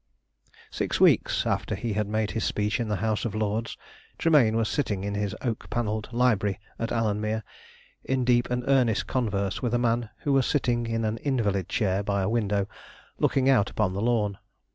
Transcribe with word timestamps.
Six 0.71 0.99
weeks 0.99 1.45
after 1.45 1.75
he 1.75 1.93
had 1.93 2.07
made 2.07 2.31
his 2.31 2.43
speech 2.43 2.79
in 2.79 2.87
the 2.87 2.95
House 3.05 3.23
of 3.23 3.35
Lords, 3.35 3.77
Tremayne 4.17 4.55
was 4.55 4.67
sitting 4.67 5.03
in 5.03 5.13
his 5.13 5.35
oak 5.43 5.69
panelled 5.69 6.09
library 6.11 6.59
at 6.79 6.89
Alanmere, 6.89 7.43
in 8.03 8.25
deep 8.25 8.49
and 8.49 8.63
earnest 8.65 9.05
converse 9.05 9.61
with 9.61 9.75
a 9.75 9.77
man 9.77 10.09
who 10.23 10.33
was 10.33 10.47
sitting 10.47 10.87
in 10.87 11.05
an 11.05 11.19
invalid 11.19 11.69
chair 11.69 12.01
by 12.01 12.23
a 12.23 12.29
window 12.29 12.67
looking 13.19 13.47
out 13.47 13.69
upon 13.69 13.93
the 13.93 14.01
lawn. 14.01 14.39